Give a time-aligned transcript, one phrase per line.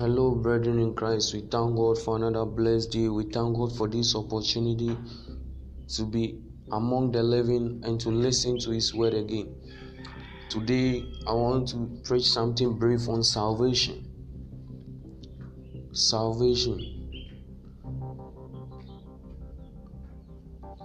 [0.00, 1.34] Hello, brethren in Christ.
[1.34, 3.08] We thank God for another blessed day.
[3.10, 4.96] We thank God for this opportunity
[5.88, 6.40] to be
[6.72, 9.54] among the living and to listen to His word again.
[10.48, 14.08] Today, I want to preach something brief on salvation.
[15.92, 16.80] Salvation.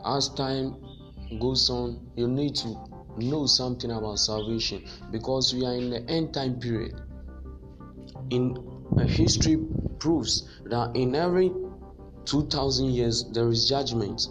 [0.03, 0.75] As time
[1.39, 2.75] goes on, you need to
[3.15, 6.99] know something about salvation because we are in the end time period.
[8.29, 8.74] In
[9.07, 9.57] history
[9.99, 11.51] proves that in every
[12.25, 14.27] 2000 years there is judgment.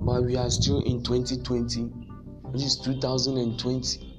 [0.00, 1.82] But we are still in 2020
[2.50, 4.14] which is 2020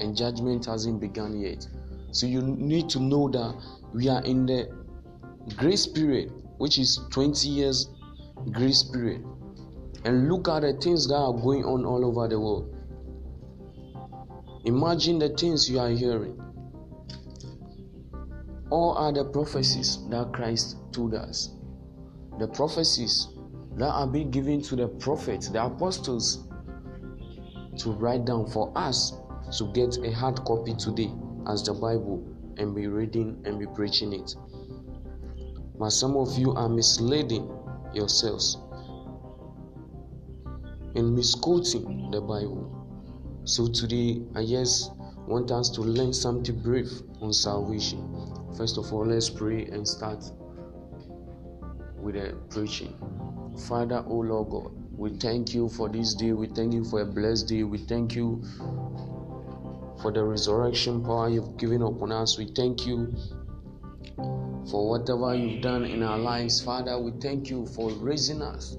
[0.00, 1.66] and judgment hasn't begun yet.
[2.10, 3.54] So you need to know that
[3.92, 4.68] we are in the
[5.56, 7.88] grace period which is 20 years
[8.52, 9.24] grace period.
[10.04, 12.70] And look at the things that are going on all over the world.
[14.64, 16.43] Imagine the things you are hearing
[18.74, 21.50] all are the prophecies that Christ told us.
[22.40, 23.28] The prophecies
[23.76, 26.48] that are being given to the prophets, the apostles,
[27.78, 29.12] to write down for us
[29.58, 31.12] to get a hard copy today
[31.48, 34.34] as the Bible and be reading and be preaching it.
[35.78, 37.48] But some of you are misleading
[37.92, 38.58] yourselves
[40.96, 42.72] and misquoting the Bible.
[43.44, 44.90] So today, I just
[45.28, 48.33] want us to learn something brief on salvation.
[48.56, 50.24] First of all, let's pray and start
[51.98, 52.94] with a preaching.
[53.68, 56.32] Father, O Lord God, we thank you for this day.
[56.32, 57.64] We thank you for a blessed day.
[57.64, 58.42] We thank you
[60.00, 62.38] for the resurrection power you've given upon us.
[62.38, 63.14] We thank you
[64.70, 66.62] for whatever you've done in our lives.
[66.62, 68.76] Father, we thank you for raising us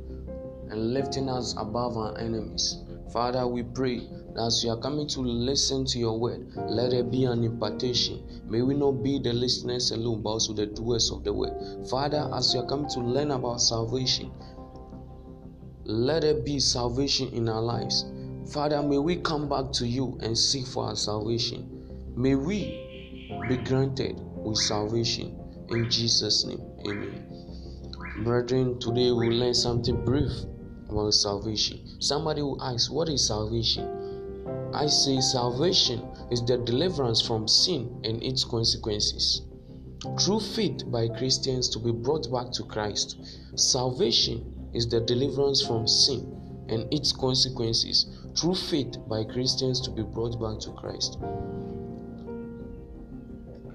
[0.70, 2.78] and lifting us above our enemies.
[3.12, 4.08] Father, we pray
[4.38, 8.42] as we are coming to listen to your word, let it be an impartation.
[8.48, 11.88] May we not be the listeners alone, but also the doers of the word.
[11.90, 14.32] Father, as we are coming to learn about salvation,
[15.84, 18.06] let it be salvation in our lives.
[18.52, 21.88] Father, may we come back to you and seek for our salvation.
[22.16, 25.40] May we be granted with salvation.
[25.70, 27.26] In Jesus' name, amen.
[28.24, 30.32] Brethren, today we'll learn something brief
[30.90, 31.80] about salvation.
[32.00, 34.05] Somebody will ask, What is salvation?
[34.76, 39.42] I say salvation is the deliverance from sin and its consequences.
[40.20, 43.18] Through faith by Christians to be brought back to Christ.
[43.56, 48.06] Salvation is the deliverance from sin and its consequences.
[48.38, 51.20] Through faith by Christians to be brought back to Christ.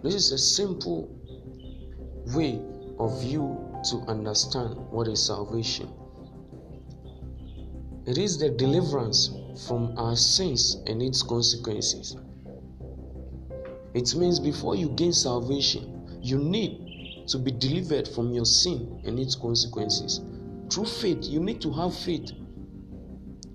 [0.03, 1.09] This is a simple
[2.35, 2.61] way
[2.99, 5.91] of you to understand what is salvation.
[8.07, 9.31] It is the deliverance
[9.67, 12.17] from our sins and its consequences.
[13.95, 19.19] It means before you gain salvation, you need to be delivered from your sin and
[19.19, 20.21] its consequences.
[20.71, 22.31] Through faith, you need to have faith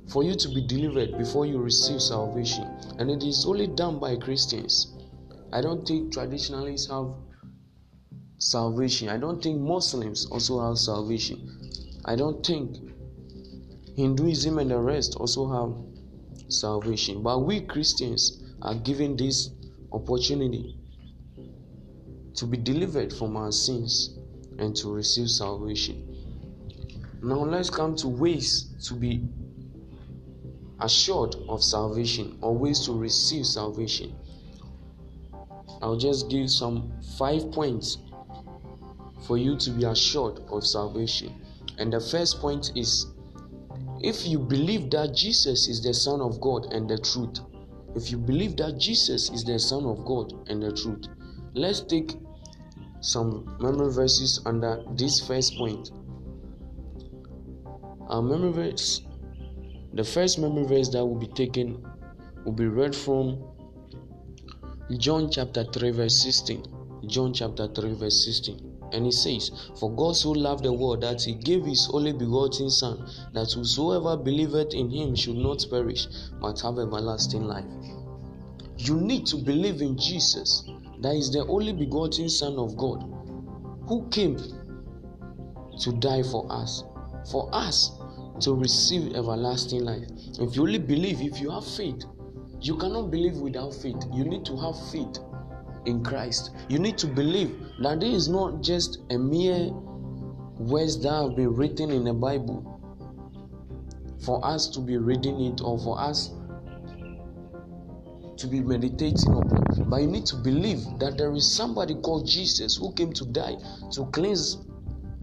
[0.10, 2.66] for you to be delivered before you receive salvation.
[3.00, 4.94] And it is only done by Christians.
[5.52, 7.14] I don't think traditionalists have
[8.38, 9.10] salvation.
[9.10, 11.50] I don't think Muslims also have salvation.
[12.06, 12.78] I don't think
[13.96, 17.24] Hinduism and the rest also have salvation.
[17.24, 19.52] But we Christians are given this
[19.92, 20.78] opportunity
[22.36, 24.18] to be delivered from our sins
[24.60, 26.16] and to receive salvation.
[27.22, 29.28] Now let's come to ways to be
[30.82, 34.14] assured of salvation or ways to receive salvation.
[35.82, 37.98] I'll just give some five points
[39.26, 41.42] for you to be assured of salvation.
[41.78, 43.08] And the first point is
[44.06, 47.40] if you believe that Jesus is the Son of God and the truth,
[47.96, 51.08] if you believe that Jesus is the Son of God and the truth,
[51.56, 52.14] let's take
[53.02, 55.90] some memory verses under this first point.
[58.08, 59.02] Our memory verse,
[59.94, 61.84] the first memory verse that will be taken
[62.46, 63.44] will be read from
[65.00, 66.64] John chapter 3, verse 16.
[67.08, 68.75] John chapter 3, verse 16.
[68.91, 72.70] And he says, For God so loved the world that he gave his only begotten
[72.70, 76.08] Son, that whosoever believeth in him should not perish,
[76.40, 77.66] but have everlasting life.
[78.78, 80.64] You need to believe in Jesus,
[81.02, 83.03] that is the only begotten Son of God,
[83.87, 84.37] who came
[85.79, 86.84] to die for us,
[87.31, 87.91] for us
[88.41, 90.08] to receive everlasting life.
[90.40, 92.03] If you only believe, if you have faith,
[92.61, 93.97] you cannot believe without faith.
[94.11, 95.20] You need to have faith
[95.85, 96.52] in Christ.
[96.70, 99.70] You need to believe that this is not just a mere
[100.58, 102.72] words that have been written in the Bible
[104.23, 106.32] for us to be reading it or for us
[108.37, 109.90] to be meditating upon.
[109.90, 113.55] But you need to believe that there is somebody called Jesus who came to die
[113.91, 114.58] to cleanse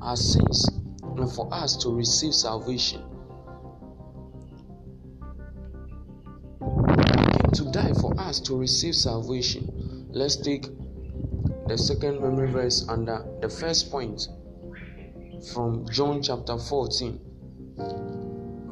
[0.01, 0.69] our sins
[1.03, 3.03] and for us to receive salvation.
[6.61, 9.82] He came to die for us to receive salvation.
[10.15, 10.67] Let's take
[11.69, 14.29] the second memory verse under the first point
[15.55, 17.19] from John chapter 14,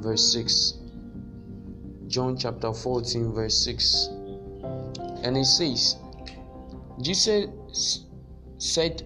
[0.02, 0.74] verse 6.
[2.08, 4.08] John chapter 14, verse 6.
[5.22, 5.96] And it says,
[7.00, 8.04] Jesus
[8.58, 9.02] said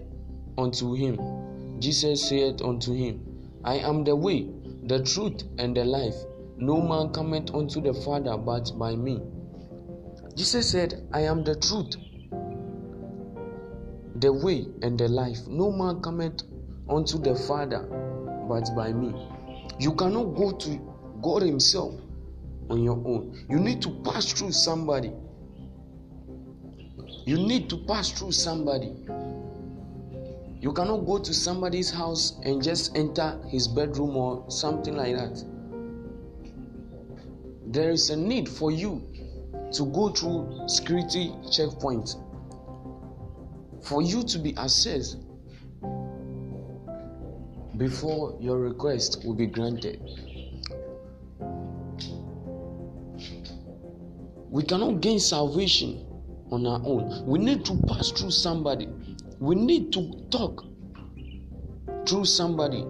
[0.57, 3.21] unto him, Jesus said unto him,
[3.63, 4.49] I am the way,
[4.83, 6.15] the truth, and the life.
[6.57, 9.21] No man cometh unto the Father but by me.
[10.35, 11.95] Jesus said, I am the truth,
[14.15, 15.45] the way, and the life.
[15.47, 16.43] No man cometh
[16.89, 17.81] unto the Father
[18.47, 19.13] but by me.
[19.79, 20.79] You cannot go to
[21.21, 21.93] God Himself
[22.69, 23.45] on your own.
[23.49, 25.11] You need to pass through somebody.
[27.25, 28.93] You need to pass through somebody.
[30.61, 35.43] You cannot go to somebody's house and just enter his bedroom or something like that.
[37.67, 39.03] There is a need for you
[39.73, 42.15] to go through security checkpoints
[43.85, 45.17] for you to be assessed
[47.77, 50.01] before your request will be granted.
[54.49, 56.07] We cannot gain salvation
[56.51, 57.25] on our own.
[57.27, 58.87] We need to pass through somebody.
[59.39, 60.63] We need to talk
[62.07, 62.85] through somebody.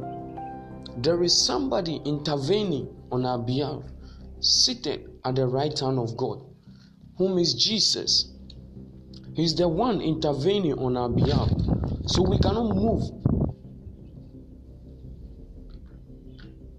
[0.97, 3.81] There is somebody intervening on our behalf,
[4.39, 6.41] seated at the right hand of God,
[7.17, 8.34] whom is Jesus.
[9.35, 11.49] He's the one intervening on our behalf.
[12.07, 13.03] So we cannot move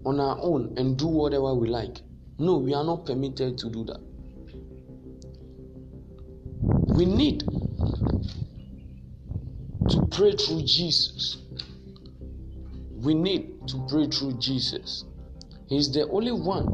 [0.03, 2.01] on our own and do whatever we like.
[2.39, 3.99] No, we are not permitted to do that.
[6.95, 7.41] We need
[9.89, 11.37] to pray through Jesus.
[12.91, 15.05] We need to pray through Jesus.
[15.67, 16.65] He's the only one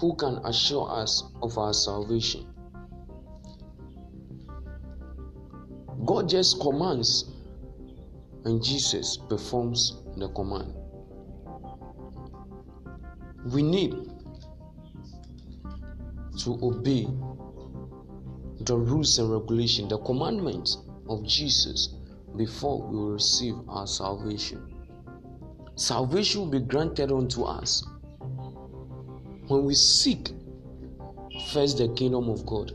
[0.00, 2.47] who can assure us of our salvation.
[6.08, 7.26] God just commands,
[8.46, 10.72] and Jesus performs the command.
[13.52, 13.92] We need
[16.38, 17.06] to obey
[18.60, 20.78] the rules and regulations, the commandments
[21.10, 21.94] of Jesus
[22.38, 24.66] before we receive our salvation.
[25.74, 27.86] Salvation will be granted unto us
[29.48, 30.30] when we seek
[31.52, 32.72] first the kingdom of God.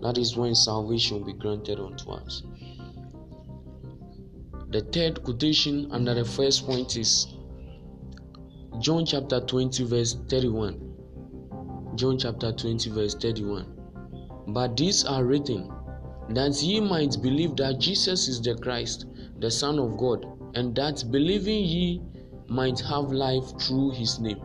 [0.00, 2.42] That is when salvation will be granted unto us.
[4.74, 7.28] The third quotation under the first point is
[8.80, 11.92] John chapter 20, verse 31.
[11.94, 13.66] John chapter 20, verse 31.
[14.48, 15.70] But these are written
[16.30, 19.06] that ye might believe that Jesus is the Christ,
[19.38, 20.26] the Son of God,
[20.56, 22.02] and that believing ye
[22.48, 24.42] might have life through his name.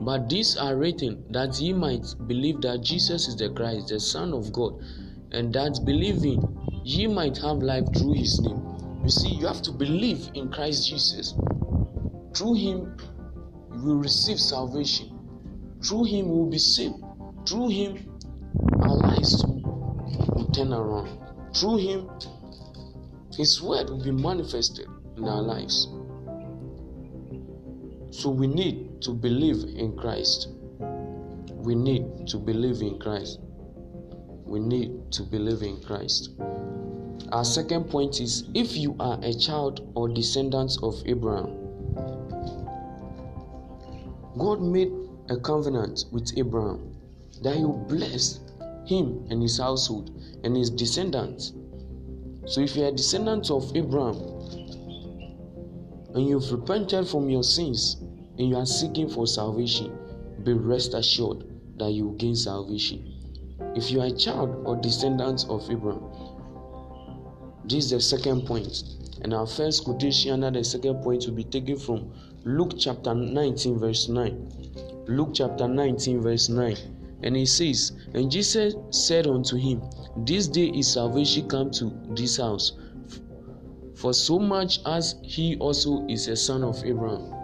[0.00, 4.34] But these are written that ye might believe that Jesus is the Christ, the Son
[4.34, 4.82] of God,
[5.30, 6.42] and that believing
[6.82, 8.64] ye might have life through his name.
[9.08, 11.32] You see, you have to believe in Christ Jesus.
[12.36, 12.94] Through him,
[13.72, 15.18] you will receive salvation.
[15.82, 16.96] Through him, you will be saved.
[17.48, 18.20] Through him,
[18.82, 21.08] our lives will turn around.
[21.54, 22.10] Through Him,
[23.34, 25.88] His word will be manifested in our lives.
[28.10, 30.48] So we need to believe in Christ.
[31.48, 33.40] We need to believe in Christ.
[34.44, 36.30] We need to believe in Christ.
[37.30, 41.54] Our second point is if you are a child or descendant of Abraham,
[44.38, 44.90] God made
[45.28, 46.96] a covenant with Abraham
[47.42, 48.40] that he will bless
[48.86, 50.10] him and his household
[50.42, 51.52] and his descendants.
[52.46, 54.16] So, if you are a descendant of Abraham
[56.14, 57.96] and you've repented from your sins
[58.38, 59.92] and you are seeking for salvation,
[60.44, 61.44] be rest assured
[61.76, 63.14] that you will gain salvation.
[63.76, 66.02] If you are a child or descendant of Abraham,
[67.68, 68.84] this is the second point.
[69.22, 72.12] And our first quotation under the second point will be taken from
[72.44, 75.04] Luke chapter 19, verse 9.
[75.06, 76.76] Luke chapter 19, verse 9.
[77.22, 79.82] And he says, And Jesus said unto him,
[80.18, 82.72] This day is salvation come to this house,
[83.96, 87.34] for so much as he also is a son of Abraham.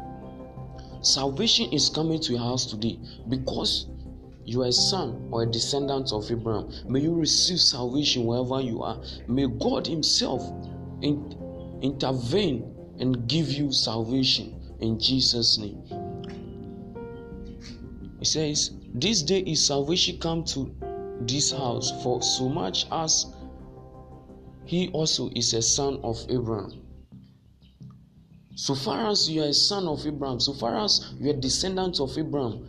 [1.03, 3.89] Salvation is coming to your house today because
[4.45, 6.71] you are a son or a descendant of Abraham.
[6.87, 9.03] May you receive salvation wherever you are.
[9.27, 10.43] May God Himself
[11.03, 15.83] in, intervene and give you salvation in Jesus' name.
[18.19, 20.75] He says, this day is salvation come to
[21.21, 23.27] this house for so much as
[24.67, 26.83] he also is a son of Abraham.
[28.57, 32.01] So far as you are a son of Abraham, so far as you are descendant
[32.01, 32.67] of Abraham,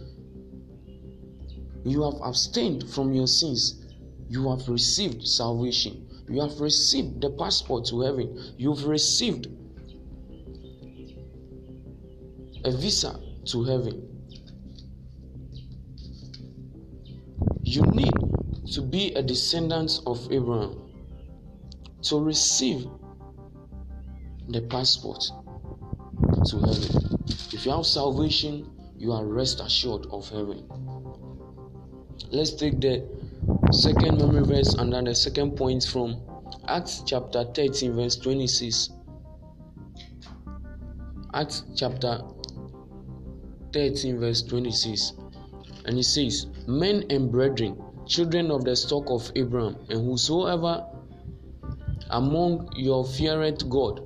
[1.85, 3.85] you have abstained from your sins.
[4.27, 6.07] You have received salvation.
[6.27, 8.55] You have received the passport to heaven.
[8.57, 9.47] You've received
[12.65, 14.01] a visa to heaven.
[17.61, 18.13] You need
[18.73, 20.81] to be a descendant of Abraham
[22.01, 22.87] to receive
[24.49, 25.23] the passport
[26.47, 27.19] to heaven.
[27.53, 30.67] If you have salvation, you are rest assured of heaven.
[32.31, 33.07] Let's take the
[33.71, 36.21] second memory verse and then the second point from
[36.67, 38.89] Acts chapter 13, verse 26.
[41.33, 42.21] Acts chapter
[43.73, 45.13] 13, verse 26.
[45.85, 50.85] And it says, Men and brethren, children of the stock of Abraham, and whosoever
[52.09, 54.01] among your feareth God,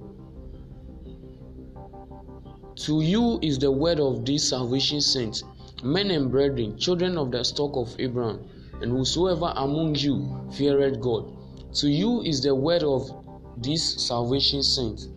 [2.75, 5.43] to you is the word of this salvation sent
[5.83, 8.47] men and brethren, children of the stock of Abraham,
[8.81, 11.35] and whosoever among you feareth God.
[11.75, 13.09] To you is the word of
[13.57, 15.07] this salvation sent.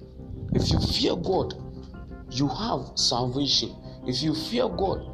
[0.52, 1.54] If you fear God,
[2.30, 3.74] you have salvation.
[4.06, 5.08] If you fear God,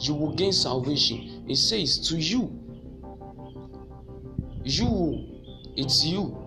[0.00, 1.44] you will gain salvation.
[1.48, 2.60] It says, To you,
[4.64, 5.42] you,
[5.76, 6.40] it's you.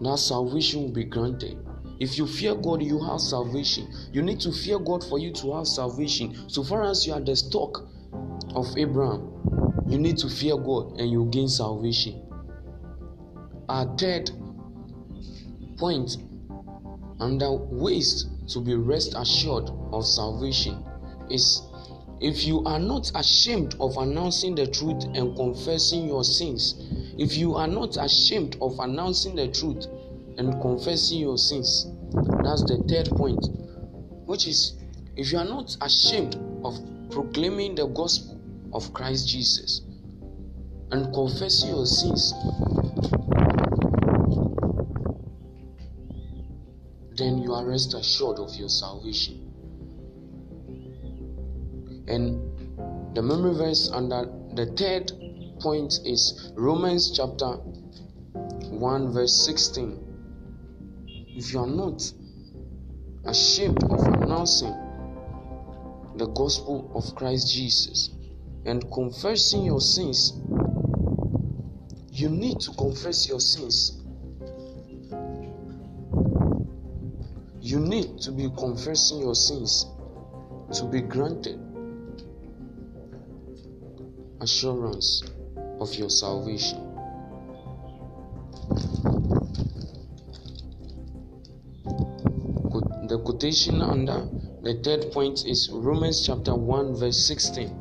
[0.00, 1.58] Now salvation will be granted.
[2.00, 3.92] If you fear God, you have salvation.
[4.12, 6.48] You need to fear God for you to have salvation.
[6.48, 7.88] So far as you are the stock
[8.54, 9.32] of Abraham,
[9.88, 12.22] you need to fear God and you gain salvation.
[13.68, 14.30] Our third
[15.76, 16.16] point
[17.20, 20.84] under ways to be rest assured of salvation
[21.30, 21.62] is
[22.20, 26.74] if you are not ashamed of announcing the truth and confessing your sins,
[27.16, 29.86] if you are not ashamed of announcing the truth
[30.38, 31.86] and confessing your sins.
[32.44, 33.44] That's the third point,
[34.24, 34.74] which is
[35.16, 36.78] if you are not ashamed of
[37.10, 38.40] proclaiming the gospel
[38.72, 39.82] of Christ Jesus
[40.92, 42.32] and confessing your sins,
[47.16, 49.44] then you are rest assured of your salvation.
[52.06, 55.10] And the memory verse under the third
[55.60, 60.07] point is Romans chapter 1, verse 16
[61.38, 62.02] if you are not
[63.24, 64.74] ashamed of announcing
[66.16, 68.10] the gospel of Christ Jesus
[68.66, 70.32] and confessing your sins,
[72.10, 74.02] you need to confess your sins.
[77.60, 79.86] You need to be confessing your sins
[80.72, 81.60] to be granted
[84.40, 85.22] assurance
[85.78, 86.88] of your salvation.
[93.08, 94.28] The quotation under
[94.62, 97.74] the third point is Romans chapter 1, verse 16.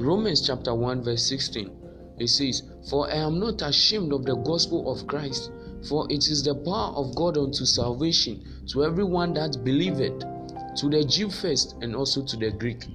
[0.00, 1.70] Romans chapter 1, verse 16.
[2.18, 5.52] It says, For I am not ashamed of the gospel of Christ,
[5.88, 10.18] for it is the power of God unto salvation to everyone that believeth,
[10.78, 12.86] to the Jew first and also to the Greek.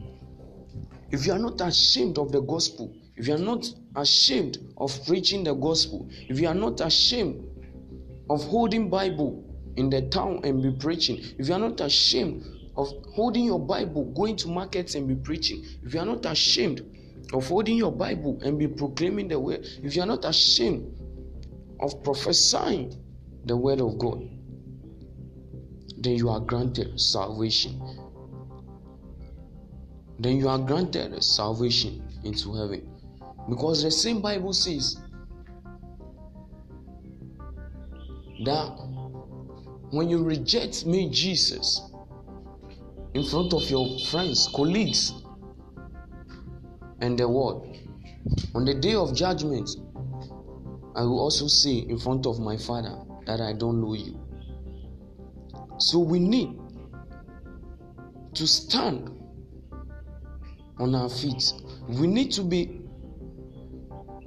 [1.10, 3.66] If you are not ashamed of the gospel, if you are not
[3.96, 7.46] ashamed of preaching the gospel, if you are not ashamed
[8.30, 12.44] of holding Bible, in the town and be preaching, if you are not ashamed
[12.76, 16.82] of holding your Bible, going to markets and be preaching, if you are not ashamed
[17.34, 20.96] of holding your Bible and be proclaiming the word, if you are not ashamed
[21.82, 22.96] of prophesying
[23.46, 24.22] the word of God,
[25.98, 27.82] then you are granted salvation.
[30.20, 32.90] Then you are granted salvation into heaven.
[33.50, 34.98] Because the same Bible says
[38.46, 38.78] that
[39.92, 41.82] when you reject me, Jesus,
[43.14, 45.14] in front of your friends, colleagues,
[47.02, 47.76] and the world,
[48.54, 49.70] on the day of judgment,
[50.96, 54.20] I will also say in front of my Father that I don't know you.
[55.78, 56.60] So we need
[58.36, 59.10] to stand
[60.78, 61.54] on our feet.
[61.88, 62.82] We need to be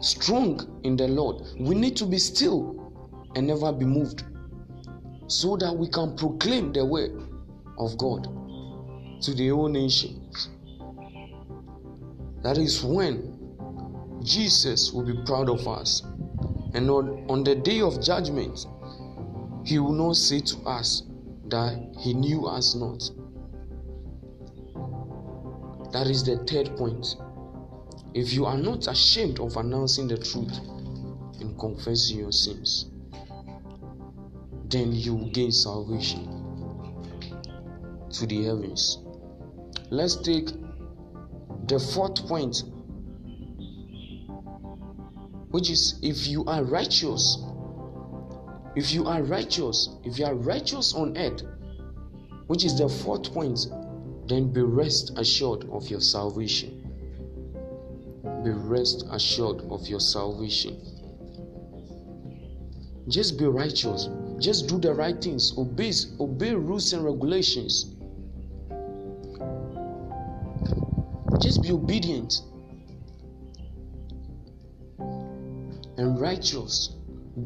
[0.00, 1.42] strong in the Lord.
[1.59, 4.25] We need to be still and never be moved
[5.26, 7.12] so that we can proclaim the word
[7.79, 8.25] of God
[9.23, 10.50] to the whole nations.
[12.43, 13.38] That is when
[14.23, 16.02] Jesus will be proud of us.
[16.75, 18.67] And on, on the day of judgment,
[19.64, 21.02] he will not say to us
[21.49, 23.02] that he knew us not.
[25.93, 27.17] That is the third point
[28.14, 30.59] if you are not ashamed of announcing the truth
[31.41, 32.91] and confessing your sins,
[34.73, 36.26] then you will gain salvation
[38.11, 38.99] to the heavens.
[39.91, 40.49] Let's take
[41.69, 42.62] the fourth point,
[45.50, 47.45] which is if you are righteous,
[48.75, 51.43] if you are righteous, if you are righteous on earth,
[52.47, 53.67] which is the fourth point,
[54.26, 56.79] then be rest assured of your salvation.
[58.43, 60.81] Be rest assured of your salvation.
[63.09, 64.09] Just be righteous.
[64.43, 65.57] Just do the right things.
[65.57, 67.95] Obey, obey rules and regulations.
[71.41, 72.43] Just be obedient
[75.97, 76.97] and righteous.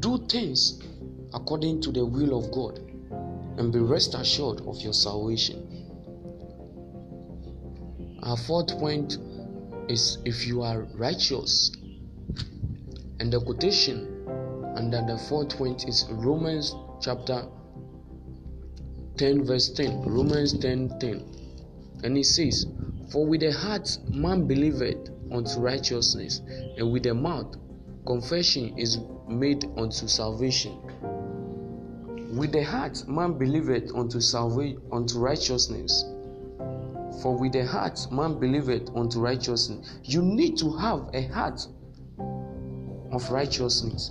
[0.01, 0.81] Do things
[1.35, 2.79] according to the will of God
[3.59, 5.69] and be rest assured of your salvation.
[8.23, 9.19] Our fourth point
[9.89, 11.73] is if you are righteous.
[13.21, 14.15] And the quotation
[14.77, 17.49] under the fourth point is Romans chapter
[19.17, 20.03] 10, verse 10.
[20.03, 21.25] Romans 10 10.
[22.05, 22.67] And it says,
[23.11, 26.43] For with the heart man believeth unto righteousness,
[26.77, 27.57] and with the mouth
[28.07, 28.99] confession is
[29.29, 30.79] made unto salvation.
[32.37, 36.05] With the heart man believeth unto salvation unto righteousness.
[37.23, 39.99] For with the heart man believeth unto righteousness.
[40.05, 41.67] You need to have a heart
[43.11, 44.11] of righteousness.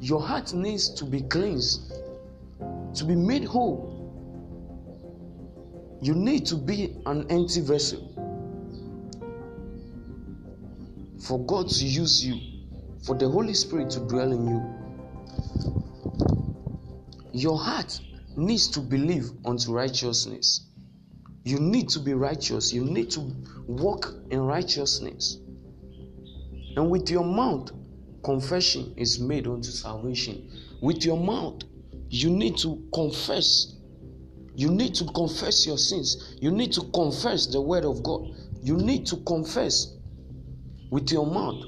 [0.00, 1.92] Your heart needs to be cleansed,
[2.94, 3.98] to be made whole.
[6.02, 8.10] You need to be an empty vessel
[11.20, 12.40] for God to use you,
[13.04, 14.80] for the Holy Spirit to dwell in you.
[17.32, 18.00] Your heart
[18.36, 20.66] needs to believe unto righteousness.
[21.44, 22.72] You need to be righteous.
[22.72, 23.20] You need to
[23.66, 25.38] walk in righteousness.
[26.76, 27.70] And with your mouth,
[28.22, 30.50] confession is made unto salvation.
[30.80, 31.62] With your mouth,
[32.08, 33.74] you need to confess.
[34.54, 36.36] You need to confess your sins.
[36.40, 38.34] You need to confess the word of God.
[38.62, 39.96] You need to confess
[40.90, 41.64] with your mouth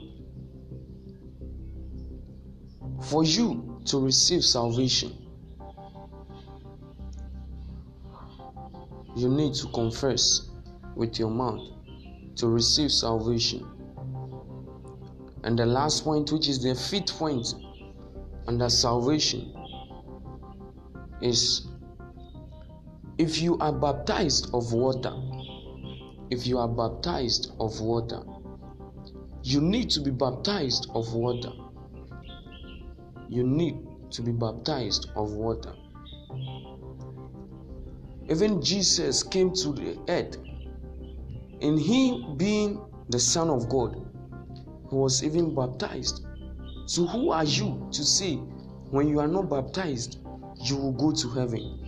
[3.08, 5.16] for you to receive salvation.
[9.14, 10.48] You need to confess
[10.96, 11.68] with your mouth
[12.36, 13.66] to receive salvation.
[15.44, 17.54] And the last point, which is the fifth point
[18.46, 19.52] under salvation,
[21.20, 21.66] is
[23.18, 25.12] if you are baptized of water,
[26.30, 28.22] if you are baptized of water,
[29.42, 31.52] you need to be baptized of water.
[33.28, 33.76] You need
[34.12, 35.74] to be baptized of water.
[38.28, 40.36] Even Jesus came to the earth,
[41.60, 44.11] and he being the Son of God,
[44.92, 46.26] was even baptized.
[46.86, 48.36] So, who are you to say
[48.90, 50.18] when you are not baptized,
[50.64, 51.78] you will go to heaven?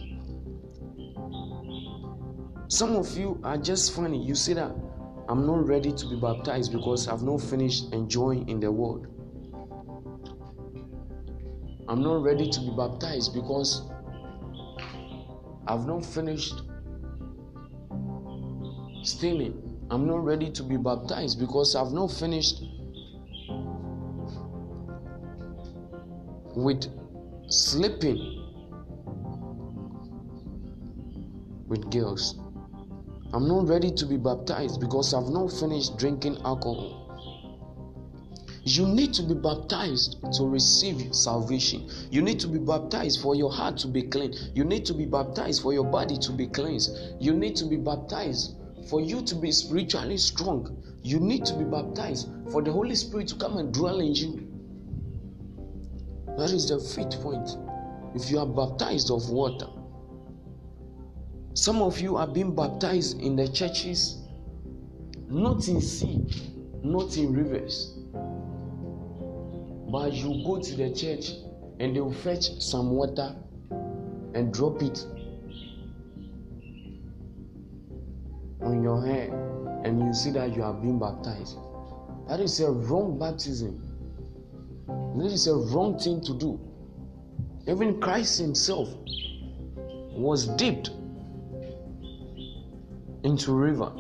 [2.69, 4.25] Some of you are just funny.
[4.25, 4.75] You say that
[5.29, 9.07] I'm not ready to be baptized because I've not finished enjoying in the world.
[11.89, 13.83] I'm not ready to be baptized because
[15.67, 16.63] I've not finished
[19.03, 19.61] stealing.
[19.91, 22.63] I'm not ready to be baptized because I've not finished
[26.57, 26.87] with
[27.49, 28.41] sleeping
[31.67, 32.39] with girls.
[33.33, 37.01] I'm not ready to be baptized because I've not finished drinking alcohol.
[38.67, 41.91] You need to be baptized to receive salvation.
[42.11, 44.35] You need to be baptized for your heart to be clean.
[44.55, 46.97] You need to be baptized for your body to be cleansed.
[47.21, 48.55] You need to be baptized
[48.89, 50.83] for you to be spiritually strong.
[51.03, 54.54] You need to be baptized for the Holy Spirit to come and dwell in you.
[56.37, 57.57] That is the fifth point.
[58.15, 59.67] If you are baptized of water,
[61.55, 64.19] some of you are being baptized in the churches,
[65.29, 66.27] not in sea,
[66.83, 67.95] not in rivers
[69.95, 71.35] but you go to the church
[71.79, 73.33] and they will fetch some water
[74.35, 75.07] and drop it
[78.61, 79.31] on your head
[79.85, 81.59] and you see that you are being baptized.
[82.27, 83.84] That is a wrong baptism.
[84.87, 86.61] That is a wrong thing to do.
[87.67, 88.89] Even Christ Himself
[89.77, 90.91] was dipped
[93.23, 93.91] into river.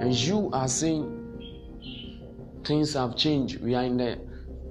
[0.00, 1.20] And you are saying
[2.64, 3.60] things have changed.
[3.60, 4.12] We are in the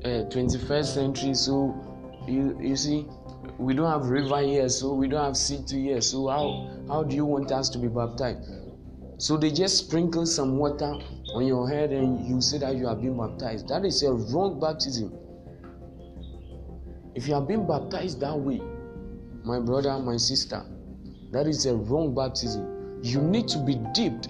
[0.04, 1.74] uh, 21st century, so
[2.28, 3.08] you you see,
[3.58, 6.02] we don't have river here, so we don't have sea to here.
[6.02, 8.63] So how how do you want us to be baptized?
[9.18, 10.96] So they just sprinkle some water
[11.36, 13.68] on your head and you say that you are being baptized.
[13.68, 15.14] That is a wrong baptism.
[17.16, 18.62] If you have been baptized that way,
[19.44, 20.66] my brother, my sister,
[21.32, 23.00] that is a wrong baptism.
[23.04, 24.30] You need to be dipped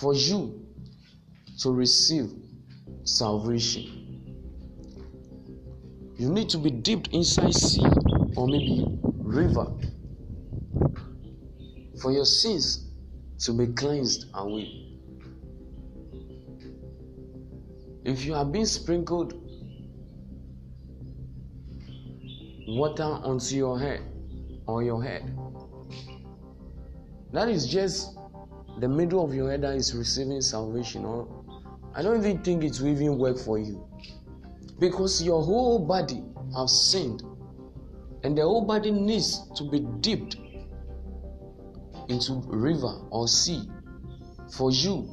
[0.00, 0.66] for you
[1.60, 2.30] to receive
[3.04, 3.96] salvation.
[6.16, 7.86] You need to be dipped inside sea
[8.36, 8.86] or maybe
[9.18, 9.66] river
[12.00, 12.88] for your sins
[13.38, 14.82] to be cleansed away.
[18.04, 19.34] If you have been sprinkled
[22.68, 24.02] water onto your head
[24.66, 25.36] or your head,
[27.32, 28.16] that is just
[28.78, 31.04] the middle of your head that is receiving salvation.
[31.04, 31.28] Or
[31.94, 33.86] I don't even think it will even work for you
[34.78, 36.22] because your whole body
[36.56, 37.22] have sinned,
[38.22, 40.36] and the whole body needs to be dipped
[42.08, 43.68] into river or sea
[44.52, 45.08] for you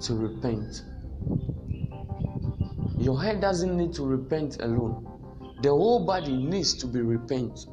[0.00, 0.82] to repent.
[2.98, 5.04] Your head doesn't need to repent alone.
[5.62, 7.66] The whole body needs to be repent.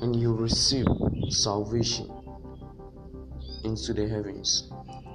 [0.00, 0.86] And you receive
[1.28, 2.10] salvation
[3.64, 4.70] into the heavens.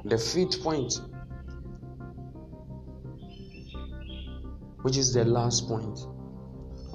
[0.06, 1.02] The fifth point,
[4.84, 6.00] which is the last point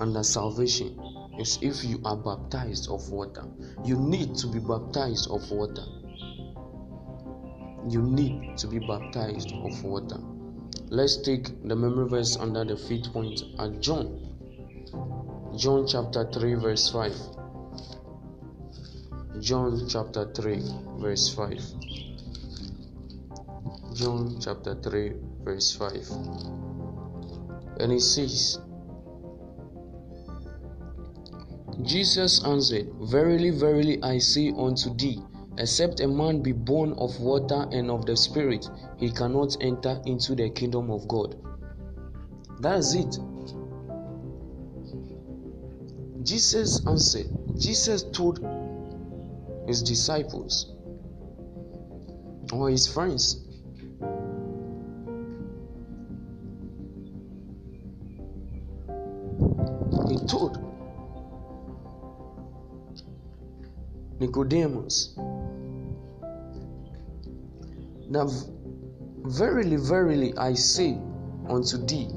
[0.00, 0.98] under salvation,
[1.38, 3.44] is if you are baptized of water.
[3.84, 5.84] You need to be baptized of water
[7.88, 10.18] you need to be baptized of water.
[10.88, 14.26] Let's take the memory verse under the fifth point at John.
[15.56, 17.12] John chapter 3, verse 5.
[19.40, 20.62] John chapter 3,
[20.98, 21.58] verse 5.
[23.94, 26.10] John chapter 3, verse 5.
[27.80, 28.58] And it says,
[31.82, 35.20] Jesus answered, Verily, verily, I say unto thee,
[35.58, 40.34] Except a man be born of water and of the Spirit, he cannot enter into
[40.34, 41.36] the kingdom of God.
[42.60, 43.18] That's it.
[46.22, 47.26] Jesus answered,
[47.58, 48.38] Jesus told
[49.66, 50.72] his disciples
[52.52, 53.49] or his friends,
[64.20, 65.16] Nicodemus
[68.10, 68.28] now,
[69.24, 70.98] verily, verily, I say
[71.48, 72.08] unto thee,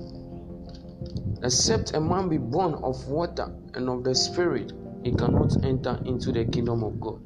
[1.43, 6.31] except a man be born of water and of the Spirit, he cannot enter into
[6.31, 7.21] the kingdom of God.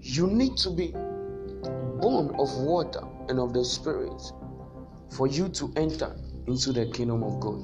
[0.00, 0.92] You need to be
[2.00, 4.22] born of water and of the Spirit
[5.10, 7.60] for you to enter into the kingdom of God.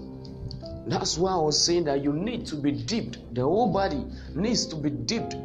[0.89, 3.35] That's why I was saying that you need to be dipped.
[3.35, 5.37] The whole body needs to be dipped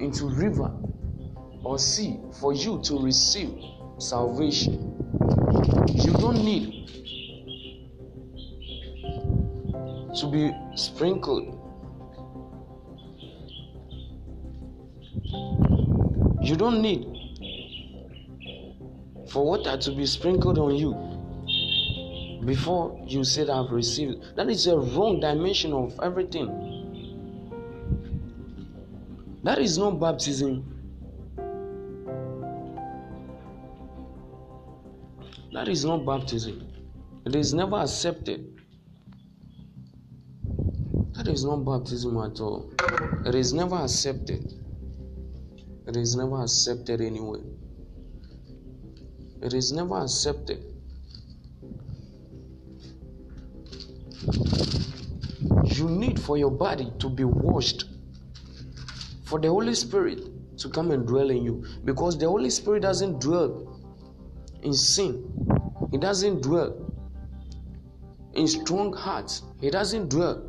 [0.00, 0.72] into river
[1.62, 3.52] or sea for you to receive
[3.98, 4.96] salvation.
[5.94, 6.88] You don't need
[10.18, 11.56] to be sprinkled.
[16.42, 17.06] You don't need
[19.30, 21.20] for water to be sprinkled on you
[22.44, 24.34] before you said I've received.
[24.36, 26.79] That is a wrong dimension of everything.
[29.42, 30.80] That is not baptism
[35.52, 36.66] That is not baptism.
[37.26, 38.56] It is never accepted.
[41.14, 42.72] That is not baptism at all.
[43.26, 44.54] It is never accepted.
[45.88, 47.40] It is never accepted anyway.
[49.42, 50.64] It is never accepted.
[55.64, 57.84] You need for your body to be washed,
[59.30, 60.20] for the Holy Spirit
[60.58, 63.80] to come and dwell in you, because the Holy Spirit doesn't dwell
[64.64, 65.24] in sin.
[65.92, 66.92] He doesn't dwell
[68.34, 69.44] in strong hearts.
[69.60, 70.42] He doesn't dwell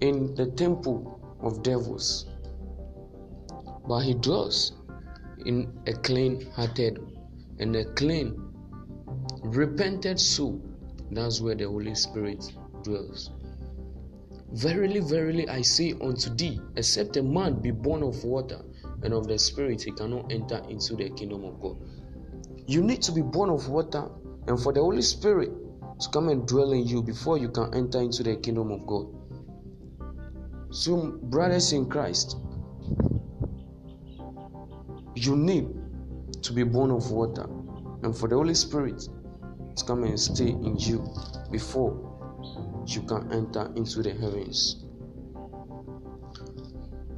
[0.00, 2.26] in the temple of devils.
[3.88, 4.72] But he dwells
[5.44, 7.00] in a clean hearted
[7.58, 8.40] and a clean,
[9.42, 10.62] repented soul.
[11.10, 12.52] That's where the Holy Spirit
[12.86, 13.30] dwells.
[14.52, 18.60] Verily, verily, I say unto thee, except a man be born of water
[19.02, 21.76] and of the Spirit, he cannot enter into the kingdom of God.
[22.66, 24.08] You need to be born of water
[24.46, 25.50] and for the Holy Spirit
[26.00, 29.06] to come and dwell in you before you can enter into the kingdom of God.
[30.70, 32.36] So, brothers in Christ,
[35.14, 35.68] you need
[36.42, 37.46] to be born of water
[38.02, 39.08] and for the Holy Spirit
[39.76, 41.04] to come and stay in you
[41.50, 42.15] before
[42.94, 44.84] you can enter into the heavens.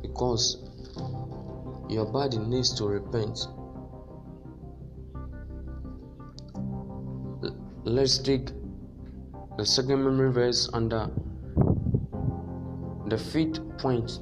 [0.02, 0.68] Because
[1.88, 3.38] your body needs to repent.
[7.84, 8.50] Let's take
[9.56, 11.10] the second memory verse under
[13.06, 14.20] the fifth point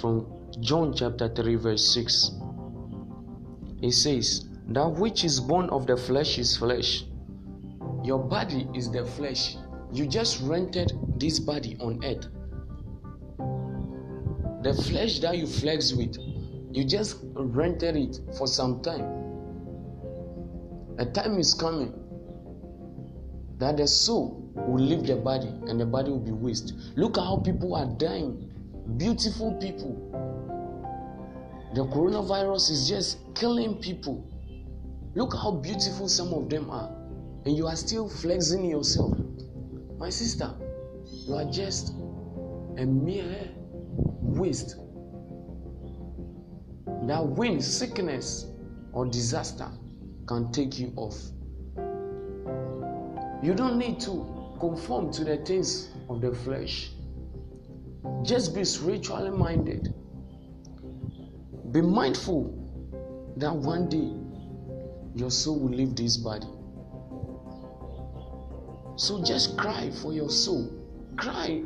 [0.00, 0.26] from
[0.60, 2.32] John chapter 3, verse 6.
[3.82, 7.04] It says, That which is born of the flesh is flesh.
[8.02, 9.56] Your body is the flesh.
[9.92, 12.26] You just rented this body on earth.
[14.62, 16.16] The flesh that you flex with,
[16.70, 19.20] you just rented it for some time.
[20.98, 21.92] A time is coming
[23.58, 26.74] that the soul will leave the body and the body will be waste.
[26.96, 28.50] Look at how people are dying.
[28.96, 29.96] Beautiful people.
[31.74, 34.24] The coronavirus is just killing people.
[35.14, 36.90] Look how beautiful some of them are.
[37.44, 39.16] And you are still flexing yourself.
[40.00, 40.50] My sister,
[41.26, 41.90] you are just
[42.78, 43.50] a mere
[44.22, 44.76] waste
[47.06, 48.46] that when sickness
[48.94, 49.68] or disaster
[50.26, 51.18] can take you off.
[53.42, 56.92] You don't need to conform to the things of the flesh.
[58.22, 59.94] Just be spiritually minded.
[61.72, 62.56] Be mindful
[63.36, 64.14] that one day
[65.14, 66.46] your soul will leave this body.
[69.00, 70.70] So just cry for your soul.
[71.16, 71.62] Cry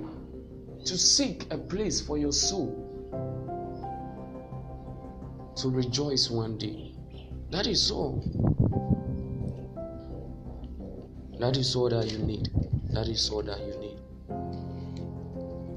[0.85, 2.70] to seek a place for your soul
[5.57, 6.94] to rejoice one day.
[7.51, 8.23] That is all.
[11.40, 12.51] That is all that you need.
[12.92, 13.99] That is all that you need.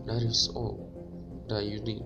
[0.06, 2.04] That is all that you need.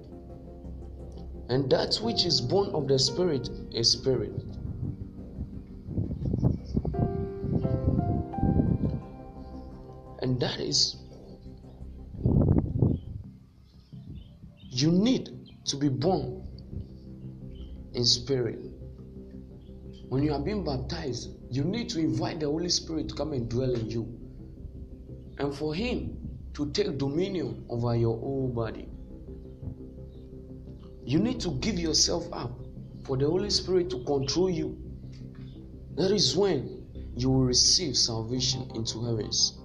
[1.49, 4.31] And that which is born of the Spirit is Spirit.
[10.41, 10.97] That is,
[14.69, 15.29] you need
[15.65, 16.43] to be born
[17.93, 18.59] in spirit.
[20.09, 23.47] When you are being baptized, you need to invite the Holy Spirit to come and
[23.47, 24.19] dwell in you.
[25.37, 26.17] And for Him
[26.55, 28.89] to take dominion over your whole body.
[31.05, 32.51] You need to give yourself up
[33.05, 34.75] for the Holy Spirit to control you.
[35.95, 39.60] That is when you will receive salvation into heavens.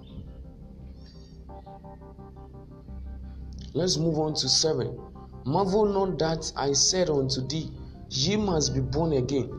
[3.77, 4.99] Let's move on to 7.
[5.45, 7.71] Marvel not that I said unto thee,
[8.09, 9.51] Ye must be born again.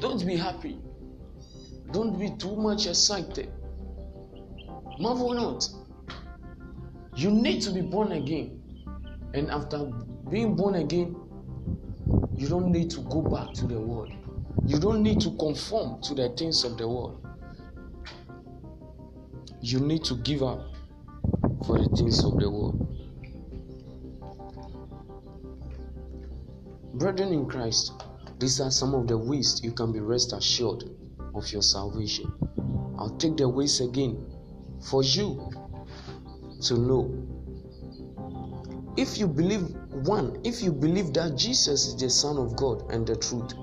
[0.00, 0.78] Don't be happy.
[1.92, 3.50] Don't be too much excited.
[4.98, 5.66] Marvel not.
[7.16, 8.60] You need to be born again.
[9.32, 9.90] And after
[10.30, 11.16] being born again,
[12.36, 14.12] you don't need to go back to the world.
[14.66, 17.26] You don't need to conform to the things of the world.
[19.62, 20.69] You need to give up
[21.66, 22.86] for the things of the world.
[26.94, 27.92] Brethren in Christ,
[28.38, 30.84] these are some of the ways you can be rest assured
[31.34, 32.32] of your salvation.
[32.98, 34.26] I'll take the ways again
[34.82, 35.50] for you
[36.62, 37.26] to know.
[38.96, 39.62] If you believe,
[40.06, 43.54] one, if you believe that Jesus is the Son of God and the truth,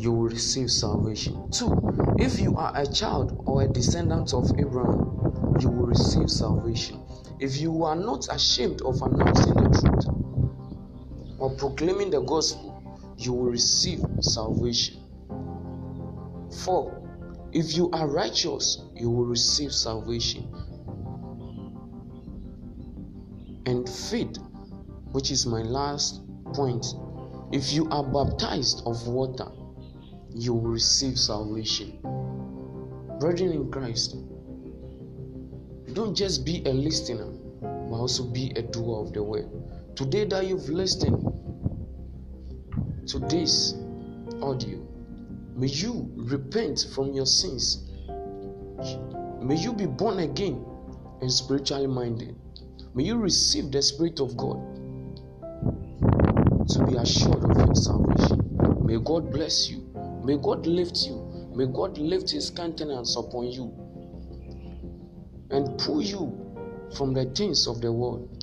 [0.00, 1.50] you will receive salvation.
[1.50, 1.78] Two,
[2.18, 7.02] if you are a child or a descendant of Abraham, you will receive salvation.
[7.38, 12.82] If you are not ashamed of announcing the truth, or proclaiming the gospel,
[13.18, 15.02] you will receive salvation.
[16.64, 17.50] 4.
[17.52, 20.48] If you are righteous, you will receive salvation.
[23.66, 24.38] And faith,
[25.12, 26.22] which is my last
[26.54, 26.86] point,
[27.52, 29.46] if you are baptized of water,
[30.34, 31.98] you will receive salvation.
[33.20, 34.16] Brethren in Christ,
[35.92, 37.26] don't just be a listener,
[37.60, 39.48] but also be a doer of the word.
[39.96, 41.20] Today that you've listened
[43.08, 43.74] to this
[44.40, 44.78] audio,
[45.56, 47.90] may you repent from your sins.
[49.42, 50.64] May you be born again
[51.20, 52.36] and spiritually minded.
[52.94, 54.58] May you receive the Spirit of God
[56.68, 58.58] to be assured of your salvation.
[58.84, 59.79] May God bless you.
[60.24, 61.50] May God lift you.
[61.54, 63.72] May God lift His countenance upon you
[65.50, 66.36] and pull you
[66.96, 68.40] from the things of the world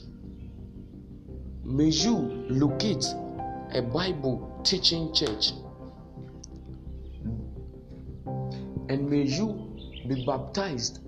[1.68, 2.16] may you
[2.50, 3.06] locate
[3.74, 5.52] a Bible teaching church
[8.88, 9.76] and may you
[10.08, 11.00] be baptized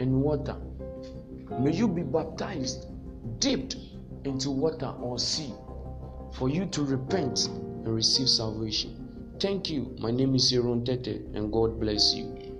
[0.00, 0.54] in water.
[1.58, 2.88] May you be baptized,
[3.38, 3.76] dipped
[4.24, 5.54] into water or sea
[6.34, 9.01] for you to repent and receive salvation.
[9.42, 9.96] Thank you.
[9.98, 12.51] My name is Aaron Tete, and God bless you.